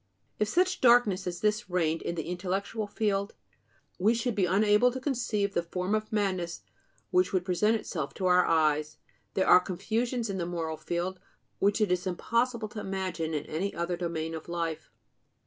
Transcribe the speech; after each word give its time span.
If 0.39 0.47
such 0.47 0.81
darkness 0.81 1.27
as 1.27 1.41
this 1.41 1.69
reigned 1.69 2.01
in 2.01 2.15
the 2.15 2.23
intellectual 2.27 2.87
field, 2.87 3.35
we 3.99 4.15
should 4.15 4.33
be 4.33 4.47
unable 4.47 4.91
to 4.91 4.99
conceive 4.99 5.53
the 5.53 5.61
form 5.61 5.93
of 5.93 6.11
madness 6.11 6.61
which 7.11 7.31
would 7.31 7.45
present 7.45 7.75
itself 7.75 8.15
to 8.15 8.25
our 8.25 8.43
eyes. 8.43 8.97
There 9.35 9.45
are 9.45 9.59
confusions 9.59 10.27
in 10.27 10.39
the 10.39 10.47
moral 10.47 10.77
field 10.77 11.19
which 11.59 11.79
it 11.79 11.91
is 11.91 12.07
impossible 12.07 12.67
to 12.69 12.79
imagine 12.79 13.35
in 13.35 13.45
any 13.45 13.75
other 13.75 13.95
domain 13.95 14.33
of 14.33 14.49
life. 14.49 14.89